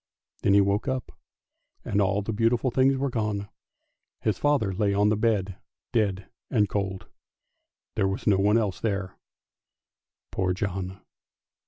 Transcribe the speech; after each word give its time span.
Then 0.41 0.55
he 0.55 0.61
woke 0.61 0.87
up, 0.87 1.11
and 1.85 2.01
all 2.01 2.23
the 2.23 2.33
beautiful 2.33 2.71
things 2.71 2.97
were 2.97 3.11
gone; 3.11 3.49
his 4.21 4.39
father 4.39 4.73
lay 4.73 4.95
on 4.95 5.09
the 5.09 5.15
bed 5.15 5.57
dead 5.93 6.27
and 6.49 6.67
cold, 6.67 7.03
and 7.03 7.11
there 7.97 8.07
was 8.07 8.25
no 8.25 8.37
one 8.37 8.57
else 8.57 8.79
there, 8.79 9.15
poor 10.31 10.53
John! 10.53 11.01